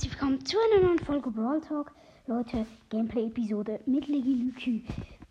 [0.00, 1.92] herzlich willkommen zu einer neuen Folge Brawl Talk.
[2.26, 4.80] Leute, Gameplay-Episode mit Legi Lükü.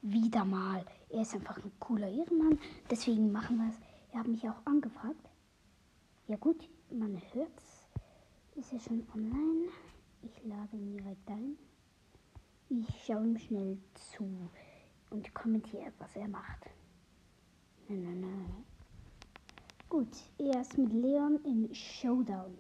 [0.04, 0.86] Wieder mal.
[1.10, 2.60] Er ist einfach ein cooler Ehrenmann.
[2.88, 3.80] Deswegen machen wir es.
[4.12, 5.28] Er hat mich auch angefragt.
[6.28, 7.90] Ja gut, man hört's.
[8.58, 9.70] Ist er schon online?
[10.22, 11.58] Ich lade ihn direkt ein.
[12.70, 14.52] Ich schaue ihm schnell zu
[15.10, 16.70] und kommentiere, was er macht.
[17.88, 18.64] Nein, nein, nein.
[19.90, 22.56] Gut, er ist mit Leon in Showdown.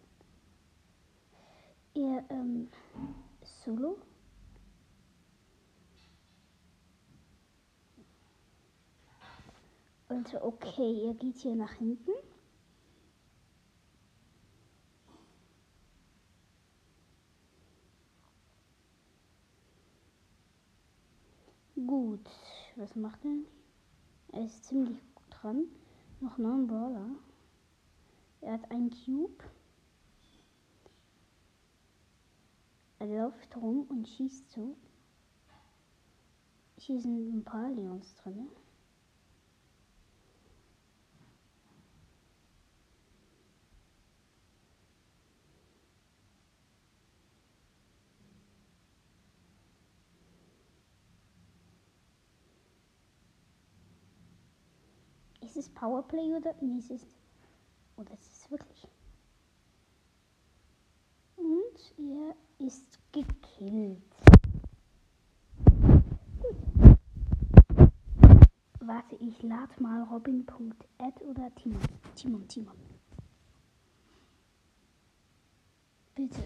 [1.94, 2.70] Er, ähm,
[3.44, 3.98] Solo.
[10.08, 12.12] Also, okay, er geht hier nach hinten.
[21.88, 22.30] Gut,
[22.76, 24.40] was macht er?
[24.40, 25.66] Er ist ziemlich gut dran.
[26.20, 27.10] Noch neun Brawler.
[28.42, 29.44] Er hat einen Cube.
[29.44, 29.50] Er
[33.06, 34.76] läuft rum und schießt so.
[36.78, 38.50] Hier sind ein paar Leons drin.
[55.42, 56.54] Ist es Powerplay oder?
[56.62, 57.18] Nee, es ist.
[57.98, 58.88] Oder ist es wirklich?
[61.36, 64.04] Und er ist gekillt.
[66.40, 66.98] Gut.
[68.80, 71.82] Warte, ich lade mal Robin.ad oder Timon.
[72.16, 72.76] Timon, Timon.
[76.16, 76.44] Bitte.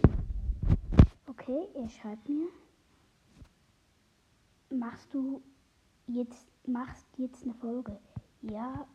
[1.27, 2.47] Okay, er schreibt mir.
[4.69, 5.41] Machst du
[6.07, 7.99] jetzt, machst jetzt eine Folge?
[8.41, 8.87] Ja,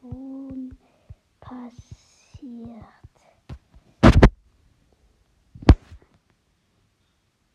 [0.00, 0.76] schon
[1.40, 2.84] passiert.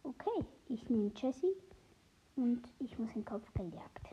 [0.04, 1.56] Okay, ich nehme Jessie
[2.36, 4.10] und ich muss in Kopfgelljagd.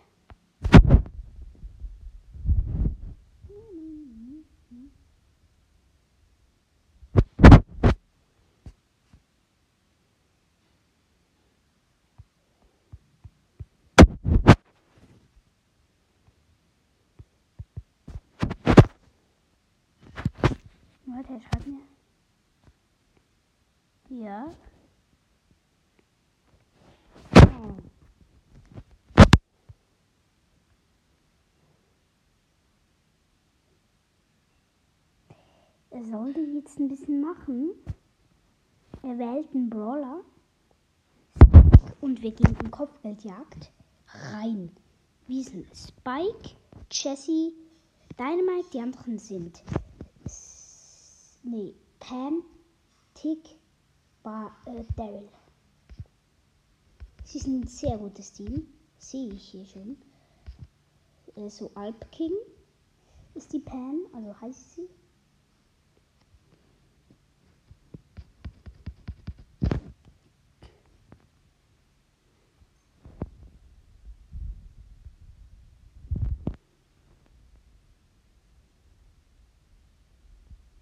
[21.06, 21.80] Warte, er schreibt mir.
[24.08, 24.50] Ja.
[35.90, 35.93] Oh.
[36.10, 37.70] Sollte jetzt ein bisschen machen.
[39.02, 40.20] Er wählt einen Brawler.
[42.00, 43.72] Und wir gehen in Kopfgeldjagd
[44.32, 44.70] rein.
[45.26, 46.56] Wir sind Spike,
[46.90, 47.52] Jesse,
[48.18, 49.62] Dynamite, die anderen sind
[51.44, 52.42] nee, Pam,
[53.14, 53.56] Tick,
[54.22, 55.28] Bar, äh, Daryl.
[57.24, 58.66] Sie sind ein sehr gutes Team.
[58.98, 59.96] Sehe ich hier schon.
[61.36, 62.32] Äh, so Alp King
[63.34, 64.88] ist die Pam, also heißt sie.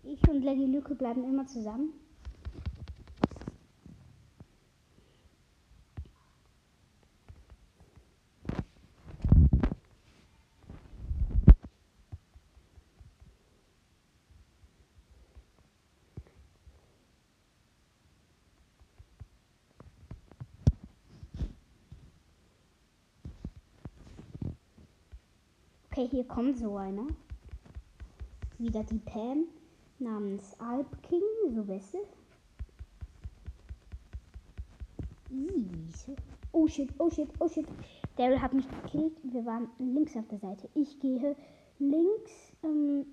[0.04, 1.92] Ich und Leggy Lücke bleiben immer zusammen.
[25.90, 27.06] Okay, hier kommt so einer.
[28.58, 29.44] Wieder die Pam
[30.02, 31.22] namens Alp King,
[31.54, 31.98] so besser.
[36.52, 37.66] Oh shit, oh shit, oh shit.
[38.16, 39.16] Daryl hat mich gekillt.
[39.22, 40.68] Wir waren links auf der Seite.
[40.74, 41.34] Ich gehe
[41.78, 43.06] links ähm,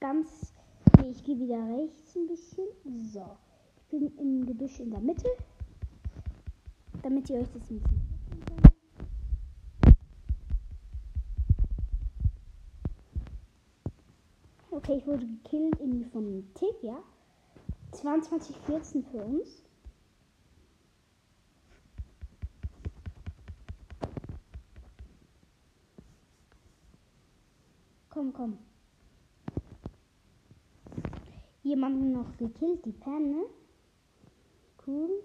[0.00, 0.52] ganz.
[1.00, 2.66] Nee, ich gehe wieder rechts ein bisschen.
[3.12, 3.24] So.
[3.76, 5.28] Ich bin im Gebüsch in der Mitte.
[7.02, 8.13] Damit ihr euch das ein bisschen
[14.86, 17.02] Okay, ich wurde gekillt irgendwie von Tick, ja.
[17.92, 19.62] 22, 14 für uns.
[28.10, 28.58] Komm, komm.
[31.62, 33.46] Jemanden noch gekillt, die Penne.
[34.86, 35.24] Cool.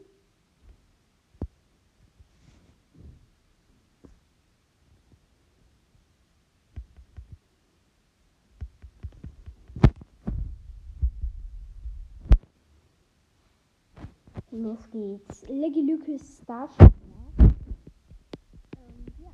[14.51, 15.43] Los geht's.
[15.47, 16.91] Leggy Lucas Starship.
[17.37, 19.29] Ähm, ja.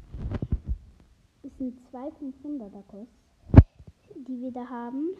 [1.42, 3.12] Das sind zwei 500er Kost,
[4.14, 5.12] die wir da haben.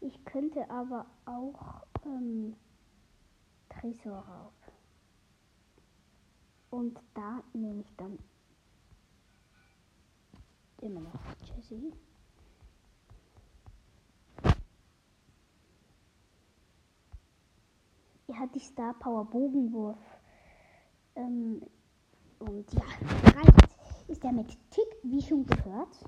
[0.00, 2.54] Ich könnte aber auch ähm,
[3.70, 4.52] Tresor rauf.
[6.68, 8.18] Und da nehme ich dann
[10.82, 11.20] immer noch
[11.56, 11.92] Jesse.
[18.30, 19.98] Er hat die Star Power Bogenwurf.
[21.16, 21.60] Ähm,
[22.38, 22.84] und ja,
[23.24, 23.68] bereit
[24.06, 25.98] ist er mit Tick, wie schon gehört.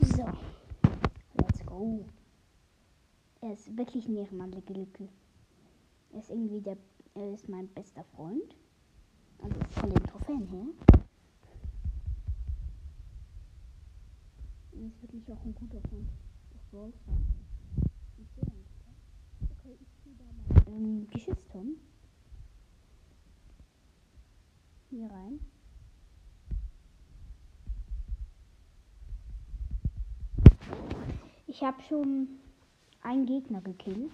[0.00, 0.24] So,
[1.34, 2.06] let's go.
[3.42, 5.06] Er ist wirklich ein ehrenmannliche Lücke.
[6.12, 6.78] Er ist irgendwie der,
[7.14, 8.56] er ist mein bester Freund.
[9.42, 10.66] Also von den Trophäen her.
[14.72, 16.08] Er ist wirklich auch ein guter Freund.
[16.54, 16.94] Das Stars.
[19.42, 21.76] Okay, ich tue da mal ähm, Geschützturm.
[24.90, 25.40] Hier rein.
[31.46, 32.28] Ich habe schon
[33.02, 34.12] einen Gegner gekillt.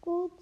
[0.00, 0.32] Gut.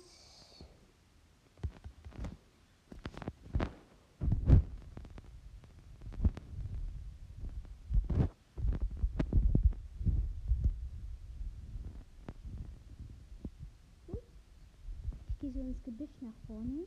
[15.85, 16.85] Gebüsch nach vorne.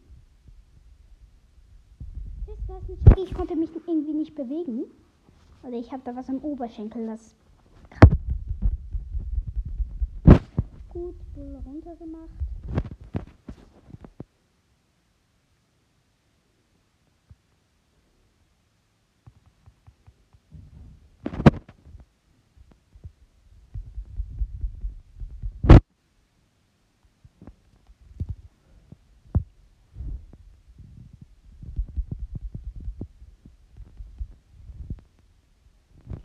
[2.47, 2.83] Ist das
[3.15, 3.23] Check?
[3.23, 4.83] Ich konnte mich irgendwie nicht bewegen.
[5.63, 7.35] Oder ich habe da was am Oberschenkel, das
[10.89, 12.29] gut Bull runtergemacht.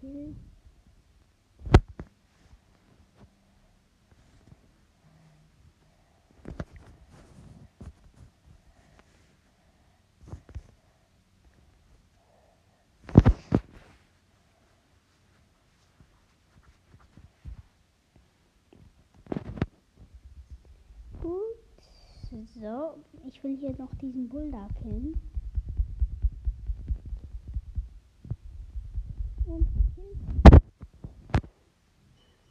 [0.00, 0.35] Kill.
[21.21, 22.38] Gut.
[22.55, 22.95] So,
[23.27, 25.21] ich will hier noch diesen da killen.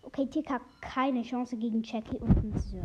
[0.03, 2.83] Okay, hat keine Chance gegen Jackie und Search.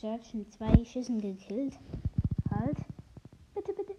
[0.00, 1.78] Search in zwei Schüssen gekillt.
[2.50, 2.78] Halt.
[3.54, 3.94] Bitte, bitte.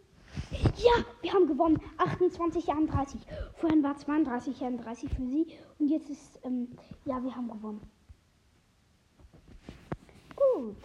[0.78, 1.80] Ja, wir haben gewonnen.
[1.98, 3.22] 28, 31.
[3.62, 5.46] Vorhin war 32, 31 für sie.
[5.78, 6.70] Und jetzt ist, ähm,
[7.06, 7.80] ja, wir haben gewonnen.
[10.36, 10.78] Gut.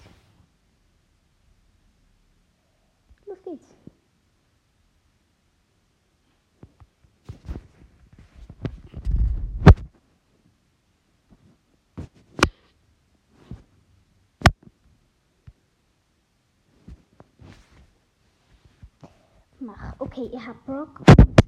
[3.24, 3.74] Los geht's.
[19.60, 19.98] Mach.
[19.98, 21.00] Okay, ihr habt Brock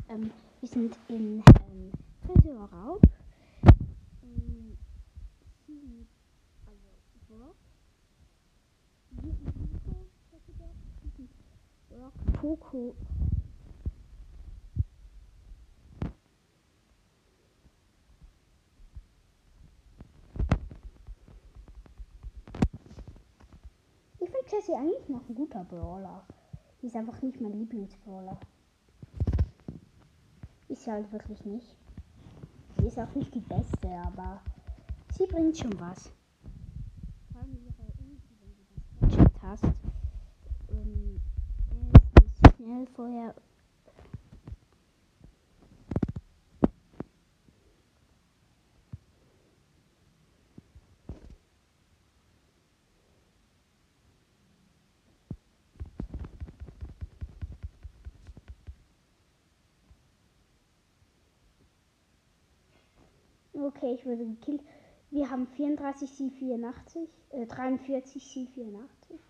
[0.09, 1.93] ähm, wir sind in ähm,
[2.27, 3.03] Tresorraub.
[4.23, 4.77] Ähm,
[6.67, 6.88] also
[7.29, 7.55] Brock.
[11.91, 12.95] Wir sind Poco.
[24.21, 26.27] Ich finde Jessie eigentlich noch ein guter Brawler.
[26.83, 28.38] Die ist einfach nicht mein Lieblingsbrawler.
[30.88, 31.76] Ist sie halt wirklich nicht.
[32.78, 34.40] Sie ist auch nicht die beste, aber
[35.12, 36.11] sie bringt schon was.
[37.30, 39.64] Vor allem ihre Ulti, wenn du das hast.
[40.71, 41.21] Ähm,
[41.92, 43.35] erstens schnell vorher.
[63.81, 64.61] Okay, ich wurde gekillt.
[65.11, 69.21] Wir haben 34 C84, äh, 43 C84.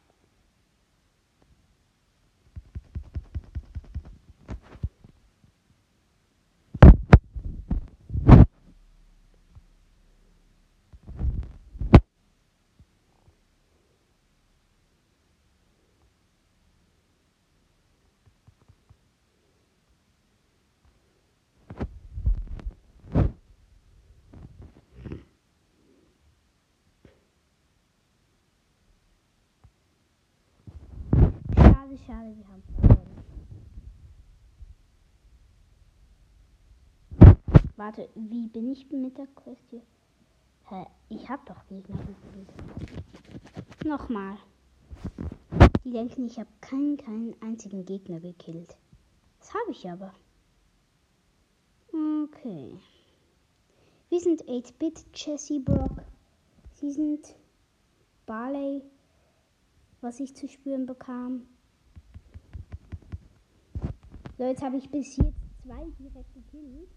[31.89, 33.25] Schade, schade, wir haben verloren.
[37.77, 39.81] Warte, wie bin ich mit der Quest hier?
[40.65, 42.53] Hä, ich hab doch Gegner gespielt.
[43.87, 44.37] Nochmal.
[45.85, 48.77] Die denken, ich habe keinen, keinen einzigen Gegner gekillt.
[49.39, 50.13] Das habe ich aber.
[51.93, 52.79] Okay.
[54.11, 56.03] Wir sind 8-Bit, Jesse Brock.
[56.75, 57.35] Sie sind
[58.27, 58.83] Barley,
[60.03, 61.47] was ich zu spüren bekam.
[64.39, 66.89] So, jetzt habe ich bis jetzt zwei direkt gekillt.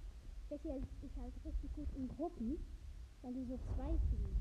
[0.51, 0.69] Jesse
[1.01, 2.59] ist halt richtig gut in Gruppen,
[3.23, 4.37] weil die so zwei killen.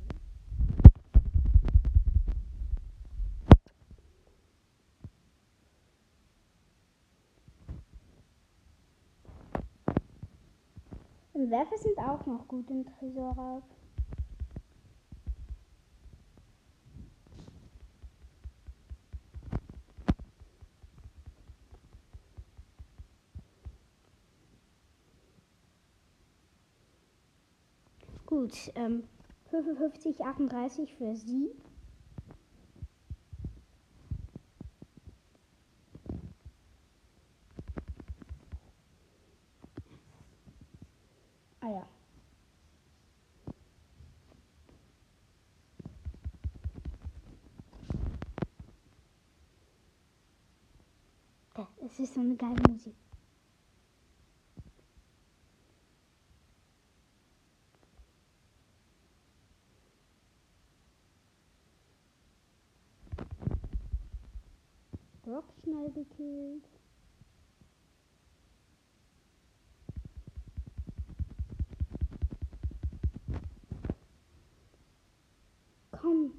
[11.33, 13.63] Und Werfer sind auch noch gut im Tresorraub.
[28.41, 29.03] Gut, ähm,
[29.51, 31.51] 55, 38 für sie.
[41.61, 41.87] Ah ja.
[51.85, 52.95] Es ist so eine geile Musik.
[65.31, 66.65] Brock schnell gekillt.
[75.93, 76.33] Komm.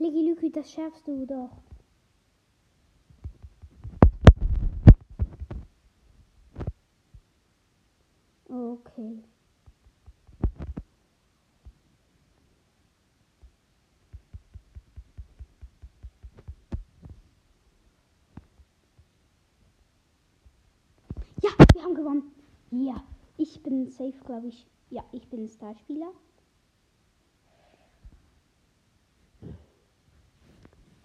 [0.00, 1.50] Ligi Lüki, das schaffst du doch.
[8.48, 9.22] Okay.
[21.42, 22.22] Ja, wir haben gewonnen.
[22.70, 23.04] Ja,
[23.36, 24.66] ich bin safe, glaube ich.
[24.88, 26.10] Ja, ich bin Starspieler.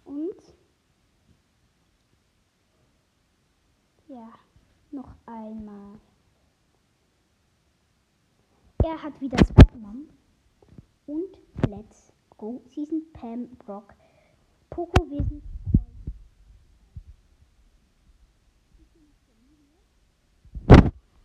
[0.10, 0.42] Und
[4.08, 4.34] ja,
[4.90, 6.00] noch einmal.
[8.84, 10.10] Er hat wieder Spider-Man.
[11.06, 11.38] Und
[11.68, 12.64] let's go.
[12.74, 13.94] Sind Pam, Brock,
[14.72, 15.44] Poco, sind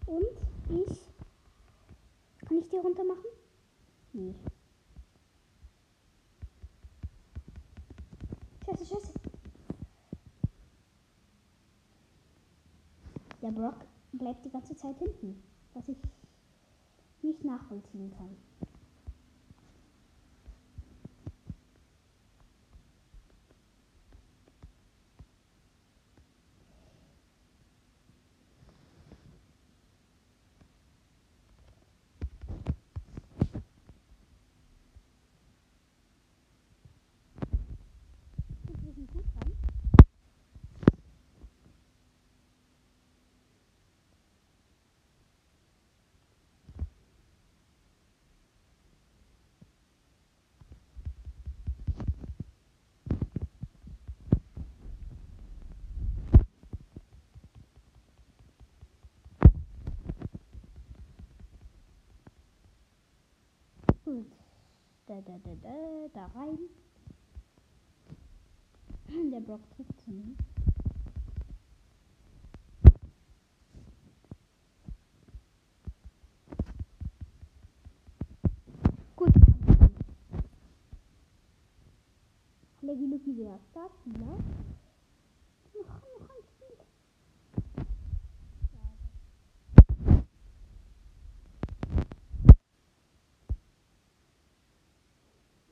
[0.04, 0.26] Und
[0.68, 1.00] ich.
[2.46, 3.24] Kann ich die runter machen?
[4.12, 4.34] Nee.
[8.66, 9.12] Scheiße, scheiße.
[13.30, 15.42] Der Brock bleibt die ganze Zeit hinten,
[15.74, 15.96] was ich
[17.22, 18.36] nicht nachvollziehen kann.
[38.66, 39.52] Gut, wir sind gut dran.
[64.14, 64.32] Gut.
[65.06, 66.58] Da, da, da, da, da rein.
[69.32, 70.36] Der Block trifft zu mir.
[79.16, 79.34] Gut.
[82.82, 84.38] Leggy Lucky wieder Startspieler.
[85.74, 86.76] Noch, noch ein Spiel.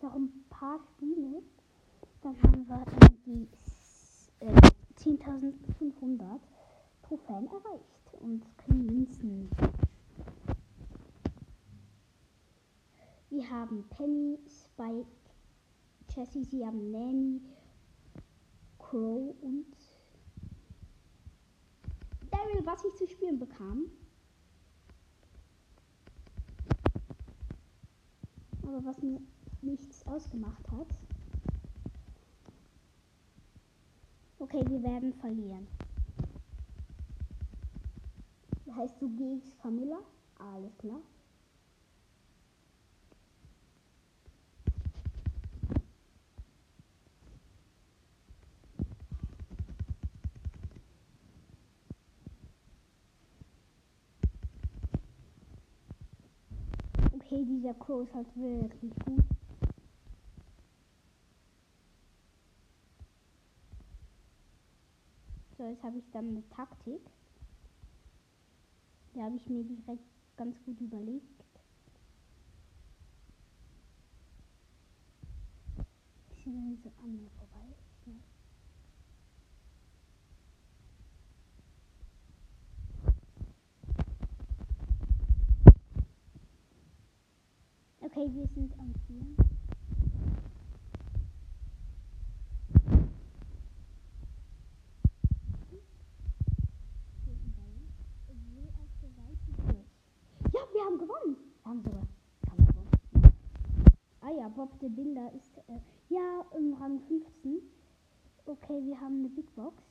[0.03, 1.43] Noch ein paar Spiele.
[2.23, 2.85] Dann haben wir
[3.27, 3.49] die
[4.41, 4.55] äh,
[4.99, 6.41] 10.500
[7.03, 9.51] Trophäen erreicht und können Münzen.
[13.31, 15.09] Wir haben Penny, Spike,
[16.15, 17.41] Jessie, sie haben Nanny,
[18.79, 19.67] Crow und
[22.31, 23.91] Daryl, was ich zu spüren bekam.
[28.63, 29.21] Aber was mir
[29.63, 30.87] nichts ausgemacht hat.
[34.39, 35.67] Okay, wir werden verlieren.
[38.77, 39.99] Heißt du GX Camilla?
[40.39, 41.01] Alles klar.
[57.15, 59.32] Okay, dieser Crow ist halt wirklich gut.
[65.73, 67.01] Jetzt habe ich dann eine Taktik.
[69.15, 70.05] Die habe ich mir direkt
[70.37, 71.45] ganz gut überlegt.
[76.37, 77.75] Ich sehe so an mir vorbei.
[78.03, 78.17] Schnell.
[88.03, 89.37] Okay, wir sind am Ziel.
[100.55, 101.37] Ja, wir haben gewonnen.
[101.63, 102.03] Wir haben sogar
[102.51, 102.91] haben gewonnen.
[104.53, 107.61] Ah ja, Bob de Binder ist äh, ja im Rang 15.
[108.47, 109.83] Okay, wir haben eine Big Box.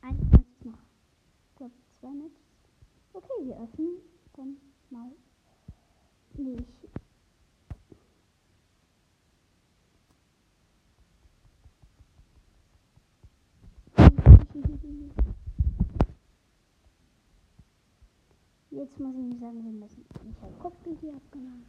[0.00, 0.78] 21 noch.
[1.48, 2.36] Ich glaube, zwei Matches.
[3.12, 3.96] Okay, wir öffnen
[4.34, 4.56] dann
[4.90, 5.10] mal.
[6.34, 6.88] Nee, ich.
[18.76, 20.04] Jetzt muss ich ihm sagen, wir müssen.
[20.30, 21.64] Ich habe Kopfbild hier abgenommen.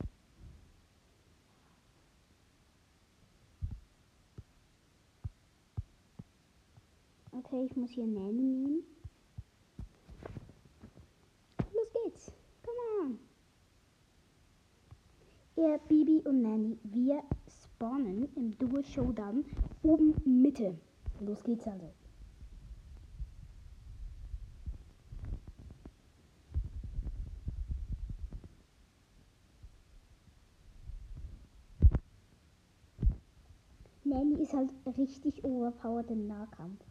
[7.50, 8.84] Okay, ich muss hier Nanny nehmen.
[11.74, 12.34] Los geht's.
[12.62, 13.20] Come on.
[15.56, 19.46] Er, Bibi und Nanny, wir spawnen im Duo Showdown
[19.82, 20.78] oben Mitte.
[21.22, 21.94] Los geht's also.
[34.04, 36.84] Nanny ist halt richtig overpowered im Nahkampf.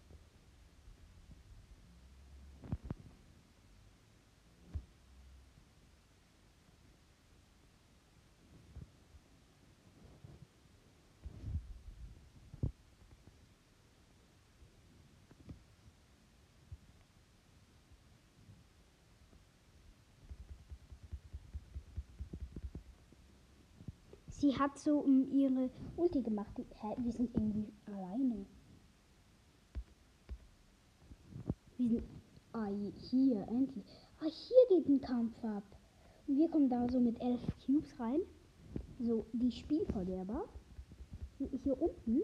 [24.38, 26.53] Sie hat so um ihre Ulti gemacht.
[26.59, 28.44] Hä, wir sind irgendwie alleine.
[31.79, 32.03] Wir sind.
[32.53, 32.68] Ah,
[33.11, 33.85] hier, endlich.
[34.20, 35.64] Ah, hier geht ein Kampf ab.
[36.27, 38.20] Und wir kommen da so mit elf Cubes rein.
[38.99, 40.44] So, die Spielverderber.
[41.38, 42.22] Hier unten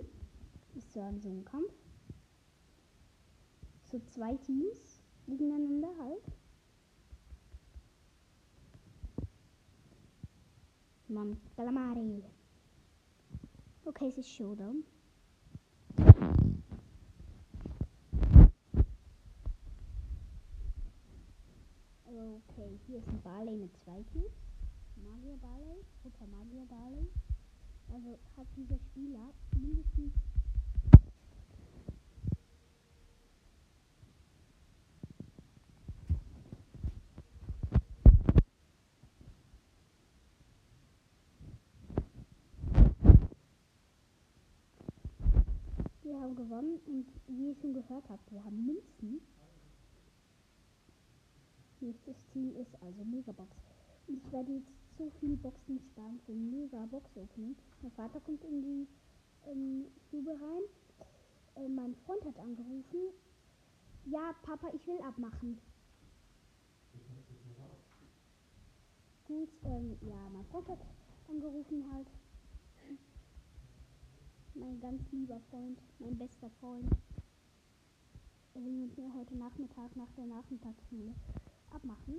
[0.75, 1.73] ist dann so ein Kampf.
[3.91, 6.23] So zwei Teams gegeneinander halt.
[11.13, 12.25] Mann, Calamari.
[13.85, 14.83] Okay, es ist Showdown.
[22.07, 24.33] Okay, hier ist ein Barley mit zwei Cubes.
[24.97, 27.07] Magier Barley, Super Magier Barley.
[27.93, 30.15] Also hat dieser Spieler mindestens
[46.13, 49.23] Wir haben gewonnen und wie ihr schon gehört habt, wir haben Münzen.
[51.81, 53.57] Nächstes Ziel ist also Megabox.
[54.07, 57.57] Und ich werde jetzt so viele Boxen sparen für Megabox Opening.
[57.81, 58.89] Mein Vater kommt in die
[59.47, 60.63] ähm, Stube rein.
[61.55, 63.01] Äh, mein Freund hat angerufen.
[64.05, 65.59] Ja, Papa, ich will abmachen.
[69.27, 70.81] Gut, ähm, ja, mein Freund hat
[71.27, 72.09] angerufen halt.
[74.55, 76.87] Mein ganz lieber Freund, mein bester Freund.
[78.55, 81.15] Er will mit mir heute Nachmittag nach der Nachmittagsschule
[81.71, 82.17] abmachen.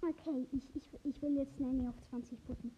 [0.00, 2.72] Okay, ich, ich, ich will jetzt Nanny auf 20 putten.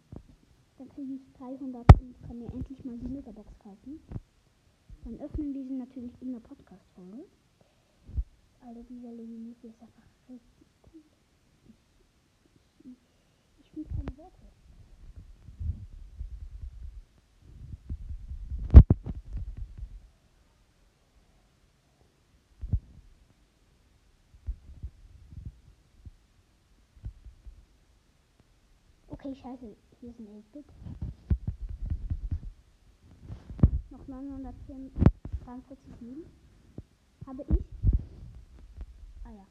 [0.78, 4.00] Dann kriege ich 300 und kann mir endlich mal die Megabox kaufen.
[5.04, 7.24] Dann öffnen wir sie natürlich in der Podcast-Folge.
[8.62, 11.04] Also dieser Leginuki ist einfach richtig gut.
[11.68, 12.98] Ich, ich,
[13.60, 14.51] ich finde keine Worte.
[29.24, 30.64] Okay, scheiße, hier ist ein 8-Bit.
[33.90, 36.24] Noch 943 Leben
[37.24, 37.64] habe ich.
[39.22, 39.46] Ah ja.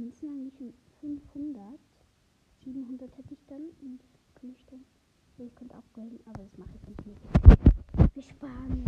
[0.00, 0.56] Münzen eigentlich
[1.02, 1.78] in 500?
[2.64, 4.00] 700 hätte ich dann und
[4.34, 4.80] könnte ich dann.
[5.36, 7.18] Ich könnte upgraden, aber das mache ich nicht mit.
[8.14, 8.84] Wir sparen.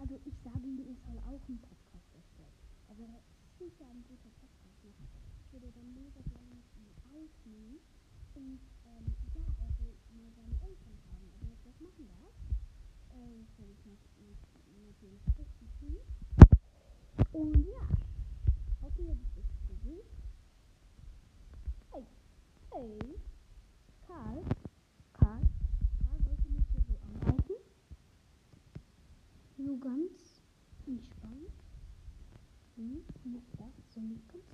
[0.00, 2.56] Also ich sage ihm, er soll auch einen Podcast erstellen.
[2.88, 4.80] Aber er ist sicher ein guter Podcast.
[4.80, 7.76] Ich würde dann mega gerne mit ihm aufnehmen.
[8.32, 9.04] Und ähm,
[9.36, 12.32] ja, er will mal seine Eltern fragen, ob er das machen darf.
[13.12, 13.92] Äh, das werde
[14.32, 14.40] ich
[14.88, 16.23] natürlich richtig tun.
[17.32, 17.80] Und ja,
[18.82, 20.00] hoffen wir, das ist für Sie.
[21.92, 22.04] Hey,
[22.72, 22.98] hey,
[24.06, 24.42] Karl,
[25.12, 25.40] Karl,
[26.02, 27.56] Karl wollte mich hier so angreifen.
[29.56, 30.40] So ganz
[30.86, 31.50] entspannt.
[32.76, 34.44] Hm, nicht das, so nicht ganz.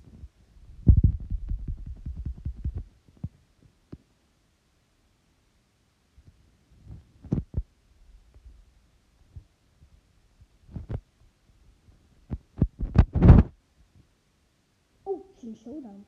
[15.03, 16.05] Oh, Team Showdown.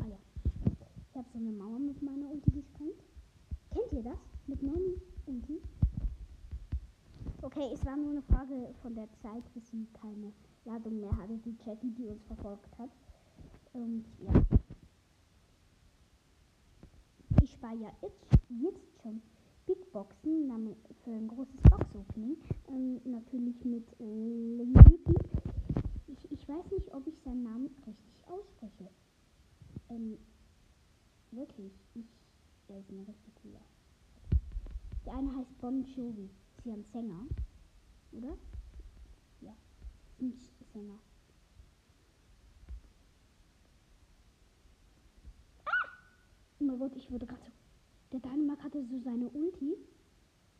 [0.00, 0.16] Ah ja.
[1.08, 3.00] Ich habe so eine Mauer mit meiner Ulti gesprengt.
[3.70, 4.18] Kennt ihr das?
[4.48, 5.60] Mit meinem Ulti?
[7.42, 10.32] Okay, es war nur eine Frage von der Zeit, bis sie keine
[10.64, 12.90] Ladung mehr hatte, die Jackie, die uns verfolgt hat.
[13.72, 14.32] Und ja.
[17.40, 19.22] Ich spare ja jetzt, jetzt schon
[19.66, 22.36] Big Boxen für ein großes Box-Opening.
[22.68, 25.14] Ähm, natürlich mit äh, Lucky.
[26.08, 28.90] Ich, ich weiß nicht, ob seinen Namen richtig ausspreche.
[29.88, 30.18] Ähm,
[31.30, 32.06] wirklich, ich,
[32.68, 33.60] er ist ein richtig cooler.
[35.06, 36.30] Der eine heißt Bon Jovi.
[36.56, 37.26] Ist ja ein Sänger,
[38.12, 38.36] oder?
[39.40, 39.52] Ja,
[40.18, 40.98] ist ein Sänger.
[45.64, 45.88] Ah!
[46.60, 47.52] Oh mein Gott, ich wurde gerade so.
[48.12, 49.76] Der Dänemark hatte so seine Ulti.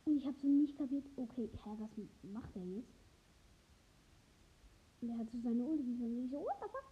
[0.06, 1.90] Und ich habe so nicht kapiert, okay, hä, was
[2.22, 2.99] macht er jetzt?
[5.00, 5.82] Und er hat so seine Ulti.
[6.02, 6.84] Und ich so, what the fuck?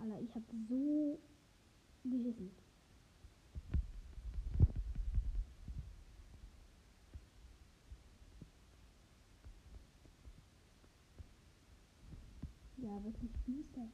[0.00, 1.18] Alter, ich hab so
[2.04, 2.50] geschissen.
[12.78, 13.88] Ja, wirklich düster.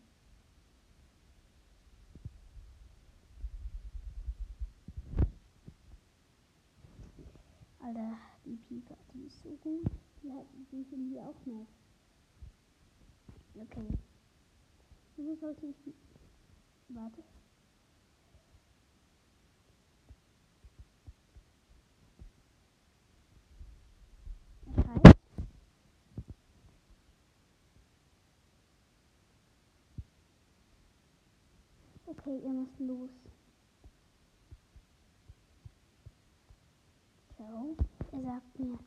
[7.81, 9.91] Alter, die Pika, die ist so gut.
[10.23, 11.84] Die, hat, die finden wir auch nice.
[13.57, 13.89] Okay.
[15.17, 15.95] Wieso sollte ich.
[16.89, 17.23] Warte.
[32.07, 33.11] Okay, ihr müsst los.
[37.37, 37.77] Ciao.
[38.13, 38.79] Er sagt mir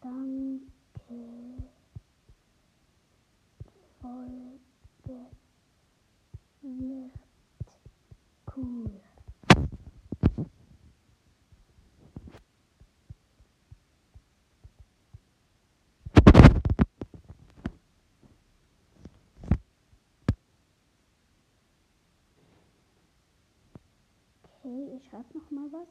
[0.00, 1.68] Danke.
[4.00, 4.60] Folge
[5.04, 5.34] wird
[8.56, 8.90] cool.
[24.44, 25.88] Okay, ich schreibe noch mal was.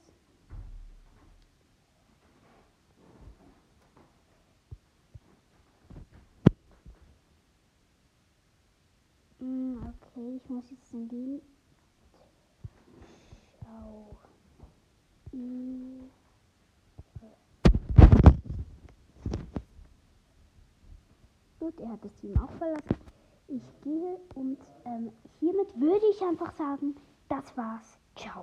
[9.40, 11.42] Mm, Okay, ich muss jetzt dann gehen.
[13.64, 14.18] Schau.
[15.32, 16.10] Mm.
[21.60, 22.96] Gut, er hat das Team auch verlassen.
[23.48, 26.96] Ich gehe und ähm, hiermit würde ich einfach sagen,
[27.30, 28.00] das war's.